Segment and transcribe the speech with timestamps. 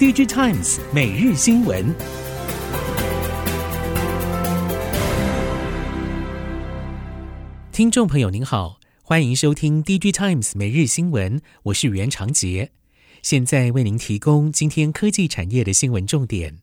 [0.00, 1.94] DG Times 每日新闻，
[7.70, 12.70] 听众朋友您好，欢迎收听 DG Times 每日新闻，我是袁长杰，
[13.20, 16.60] 现在为您提供今天科技产业的新闻重点。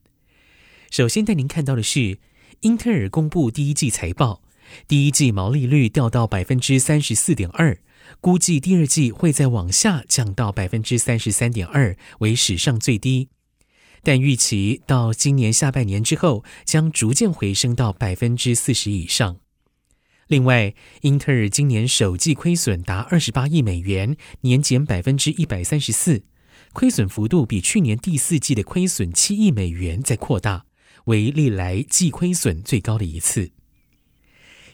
[0.90, 2.18] 首先带您看到的是，
[2.62, 4.42] 英特尔公布第一季财报，
[4.88, 7.78] 第一季毛利率掉到百分之三十四点二。
[8.20, 13.30] 估计第二季会再往下降到百分之三十三点二，为史上最低。
[14.04, 19.38] 但预期到今年下半年之后，将逐渐回升到百分之四十以上。
[20.28, 26.24] 另外，英特尔今年首季亏损达二十八亿美元，年减百分之一百三十四，
[26.74, 30.66] 亏损幅度比去年第四季的亏损七亿美元再扩大，
[31.06, 33.52] 为历来季亏损最高的一次。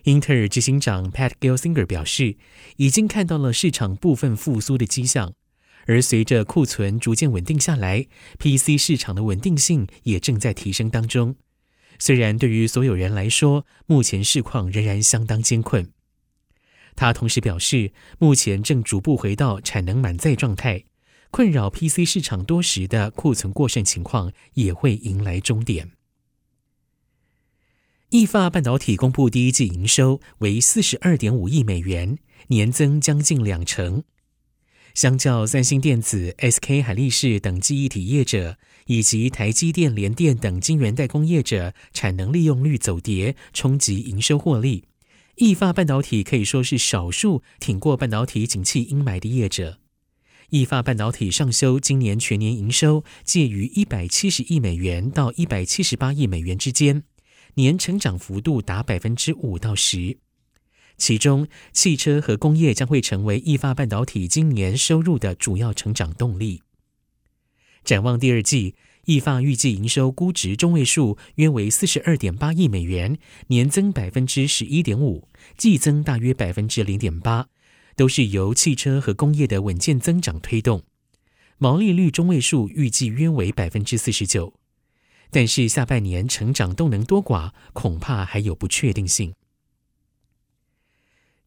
[0.03, 2.35] 英特尔执行长 Pat Gelsinger 表示，
[2.75, 5.33] 已经看到了市场部分复苏的迹象，
[5.85, 8.05] 而随着库存逐渐稳定下来
[8.37, 11.37] ，PC 市场的稳定性也正在提升当中。
[11.99, 15.89] 虽然对于所有人来说，目前市况仍然相当艰困。
[16.95, 20.83] 他同时表示，目前正逐步回到产能满载状态，
[21.31, 25.91] 困扰 PC 市场多时的库存过剩情况也会迎来终点。
[28.13, 32.19] 意法半导体公布第一季营收为四十二点五亿美元，
[32.49, 34.03] 年增将近两成。
[34.93, 44.83] 相较三星电子、SK 海力士等记忆体业者，以及台积电、联电等晶圆代工业者产能利用率走跌，冲击营收获利，
[45.37, 49.79] 意法半导体可以说是少数挺过半导体景气阴霾的业者。
[50.51, 57.01] 意法半导体上修今年全年营收介于一百七十亿美元到一百七十八亿美元之间。
[57.55, 60.17] 年成长幅度达百分之五到十，
[60.97, 66.61] 其中汽车和工业将会成为意法半导体今年收入的主要成长动力。
[67.83, 73.17] 展望第二季，意法预计营收估值中位数约为四十二点八亿美元，
[73.47, 77.49] 年增百分之十一点五，季增大约百分之零点八，
[77.95, 80.83] 都是由汽车和工业的稳健增长推动。
[81.57, 84.53] 毛利率中位数预计约为百分之四十九。
[85.33, 89.33] 但是下半年成长动能多寡，恐怕还有不确定性。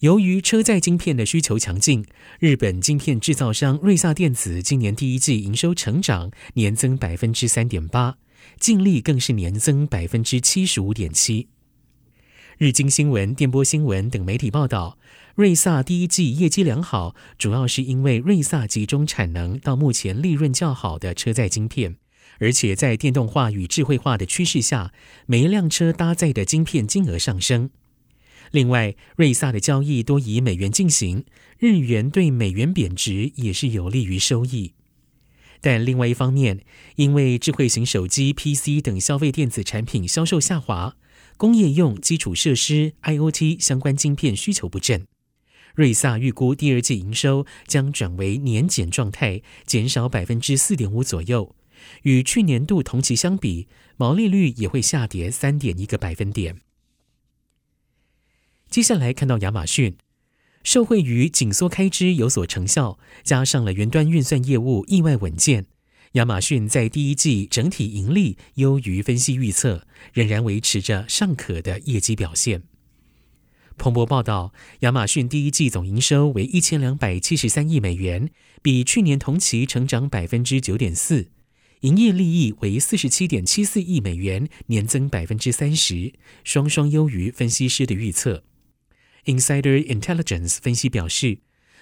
[0.01, 2.05] 由于车载晶片的需求强劲，
[2.41, 8.19] 日本晶片制造商瑞萨电子今年第一季营收成长年增百分之三点八，
[8.59, 11.49] 净利更是年增百分之七十五点七。
[12.59, 14.99] 日经新闻、电波新闻等媒体报道，
[15.35, 21.97] 瑞萨第一季业绩良好，主要是因为瑞萨集中产能到目前利润较好的车载晶片。
[22.39, 24.93] 而且在电动化与智慧化的趋势下，
[25.27, 27.71] 每一辆车搭载的晶片金额上升。
[28.53, 31.25] 另外，瑞萨的交易多以美元进行，
[31.59, 34.73] 日元对美元贬值也是有利于收益。
[35.61, 36.61] 但另外一方面，
[36.97, 40.97] 因为智慧型手机、PC 等消费电子产品销售下滑，
[41.37, 45.07] 工业用基础设施 IoT 相关晶片需求不振，
[45.75, 51.57] 瑞萨预估第二季营收将转为年减状态，减少百分之四点五左右。
[52.03, 56.61] 与去年度同期相比，毛利率也会下跌三点一个百分点。
[58.69, 59.97] 接下来看到亚马逊，
[60.65, 65.67] 受惠于紧缩开支有所成效，加上了云端运算业务意外稳健，
[66.13, 72.65] 亚马逊在第一季整体盈利优于分析预测，仍然维持着尚可的业绩表现。
[73.79, 78.31] 彭博报道，亚马逊第一季总营收为一千两百七十三亿美元，
[78.63, 81.29] 比去年同期成长百分之九点四。
[81.81, 88.43] 营业利益为四十七点七四亿美元，年增百分之三十，双双优于分析师的预测。
[89.27, 91.41] Insider Intelligence 分析表示，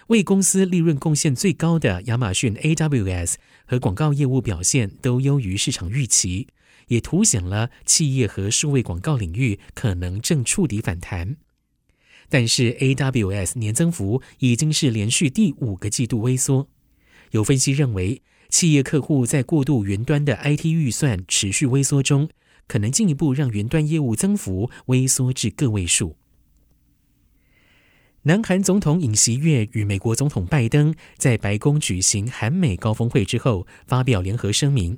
[0.09, 3.35] 为公司利润贡献最高的亚马逊 AWS
[3.67, 6.49] 和广告业务表现都优于市场预期，
[6.89, 11.37] 也凸显了企业和数位广告领域可能正触底反弹。
[12.29, 16.69] 但是 AWS 年增幅已经是连续第五个季度微缩，
[17.31, 18.21] 有分析认为。
[18.55, 22.29] 企业客户在过度云端的 IT 预算持续微缩中，
[22.69, 26.17] 可能进一步让云端业务增幅微缩至个位数。
[28.23, 34.97] 南韩总统尹锡悦与美国总统拜登在白宫举行韩美高峰会之后，发表联合声明。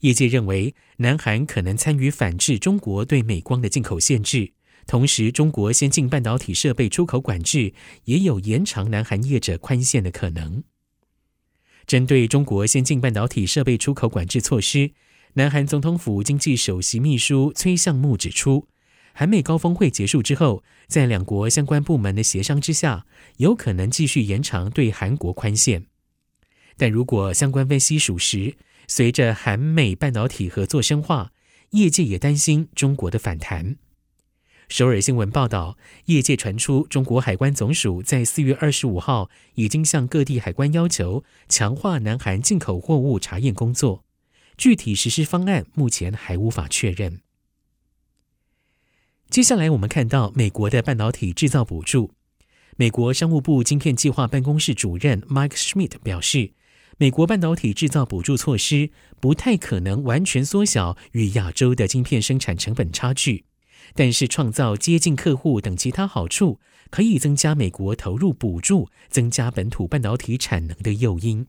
[0.00, 4.52] 业界认为，南韩可能参与反制中国对美光的进口限制，
[4.86, 7.72] 同时中国先进半导体设备出口管制
[8.04, 10.62] 也有延长南韩业者宽限的可能。
[11.86, 14.92] 针对中国先进半导体设备出口管制措施，
[15.34, 18.68] 南韩总统府经济首席秘书崔相木指出，
[19.12, 23.06] 韩美高峰会结束之后，在两国相关部门的协商之下，
[23.38, 25.86] 有可能继续延长对韩国宽限。
[26.76, 28.56] 但如果相关分析属实，
[28.88, 31.32] 随着韩美半导体合作深化，
[31.70, 33.76] 业界也担心中国的反弹。
[34.72, 35.76] 首尔新闻报道，
[36.06, 44.02] 业界传出中国海关总署在四月二十五号已经向各地海关要求强化南韩进口货物查验工作，
[44.56, 47.20] 具体实施方案目前还无法确认。
[49.28, 52.12] 接下来我们看到美国的半导体制造补助。
[52.78, 56.52] 美国商务部晶片计划办公室主任 Mike Schmidt 表示，
[56.96, 58.88] 美国半导体制造补助措施
[59.20, 63.44] 不太可能完全缩小与亚洲的晶片生产成本差距，
[63.94, 66.58] 但是创造接近客户等其他好处，
[66.90, 71.46] 可以增加美国投入补助、增加本土半导体产能的诱因。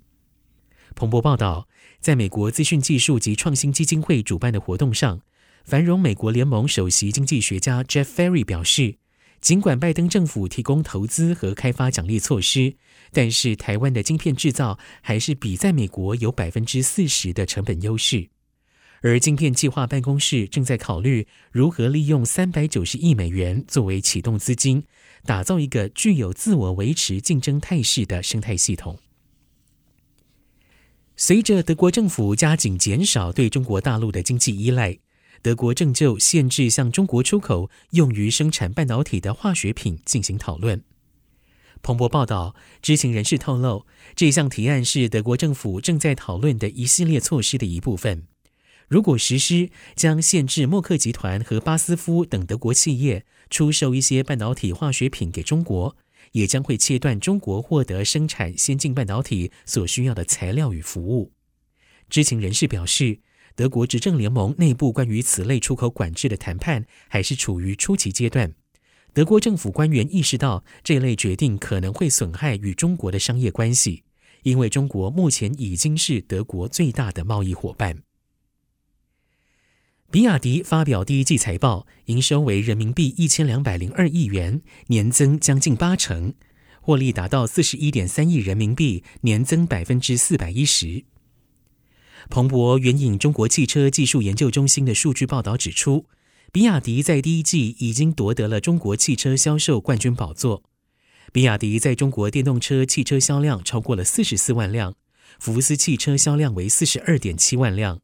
[0.95, 1.67] 彭博报道，
[1.99, 5.21] 在美国资讯技术及创新基金会主办的活动上。
[5.63, 8.97] 繁荣美国联盟首席经济学家 Jeff Ferry 表示，
[9.39, 12.75] 尽管拜登政府提供投资和开发奖励措施，
[13.11, 18.29] 但是台湾的晶片制造还是比在美国有百分之四十的成本优势。
[19.03, 24.85] 而晶片计划办公室正在考虑如何利用三百九十亿美元作为启动资金，
[25.25, 28.97] 打造一个具有自我维持竞争态势的生态系统。
[31.17, 34.97] 随着德国政府加紧减少对中国大陆的经济依赖。
[35.41, 40.81] 德国正就限制向中国出口用于生产半导体的化学品进行讨论。
[41.81, 43.85] 彭博报道，知情人士透露，
[44.15, 48.23] 这项提案是德国政府正在讨论的一系列措施的一部分。
[48.93, 55.97] 如果实施，将限制默克集团和巴斯夫等德国企业出售一些半导体化学品给中国，
[56.33, 61.31] 也将会切断中国获得生产先进半导体所需要的材料与服务。
[62.07, 63.21] 知情人士表示。
[63.55, 68.53] 德国执政联盟内部关于此类出口管制的谈判还是处于初期阶段。
[69.13, 74.03] 德国政府官员意识到这类决定可能会损害与中国的商业关系，
[74.41, 78.01] 因为中国目前已经是德国最大的贸易伙伴。
[80.13, 86.35] 比亚迪发表第一季财报，营收为人民币一千两百零二亿元，年增将近八成，
[86.81, 91.05] 获利达到四十一点三亿人民币，年增百分之四百一十。
[92.29, 96.05] 彭博援引中国汽车技术研究中心的数据报道指出，
[96.51, 100.61] 比亚迪在第一季已经夺得了中国汽车销售冠军宝座。
[101.31, 104.93] 比亚迪在中国电动车汽车销量超过了四十四万辆，
[105.39, 108.01] 福斯汽车销量为四十二点七万辆。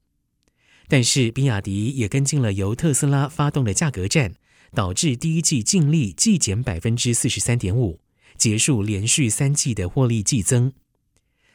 [0.92, 4.34] 但是，比亚迪也跟进了由特斯拉发动的价格战，
[4.74, 8.00] 导致第一季净利季减百分之四十三点五，
[8.36, 10.74] 结束连续三季的获利季增。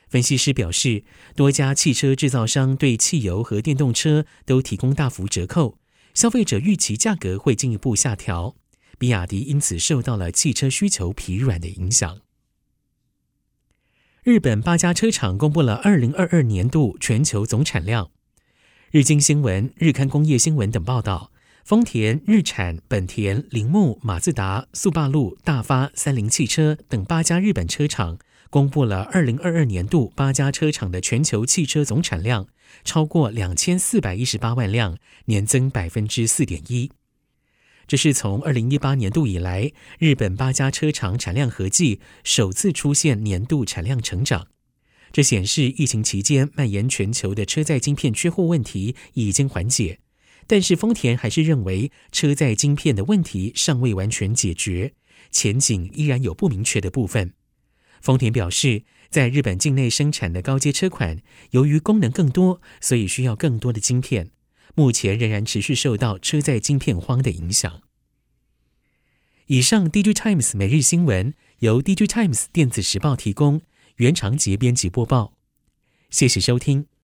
[0.09, 1.03] 分析师表示，
[1.35, 5.81] 多家汽车制造商对汽油和电动车都提供大幅折扣，
[6.15, 8.55] 消费者预期价格会进一步下调。
[8.97, 12.21] 比亚迪因此受到了汽车需求疲软的影响。
[14.23, 18.13] 日本八家车厂公布了二零二二年度全球总产量。
[18.95, 21.33] 日经新闻、日刊工业新闻等报道，
[21.65, 28.19] 丰田、日产、本田、铃木、马自达、速霸陆、大发、三菱汽车等八家日本车厂。
[28.51, 32.47] 公布了二零二二年度八家车厂的全球汽车总产量，
[32.85, 36.93] 超过两千四百一十八万辆，年增百分之四点一。
[37.89, 44.47] 这是从二零一八年度以来，日本八家车厂产量合计首次出现年度产量成长。
[45.15, 50.01] 这显示疫情期间蔓延全球的车载晶片缺货问题已经缓解，
[50.49, 54.95] 但是丰田还是认为车载晶片的问题尚未完全解决，
[55.31, 57.33] 前景依然有不明确的部分。
[58.03, 64.33] 丰田表示，在日本境内生产的高阶车款，由于功能更多，所以需要更多的晶片。
[64.75, 67.83] 目前仍然持续受到车载晶片荒的影响。
[69.47, 73.63] 以上，DigiTimes 每日新闻由 DigiTimes 电子时报提供，
[73.97, 75.35] 原长节编辑播报。
[76.11, 76.87] 谢谢收听。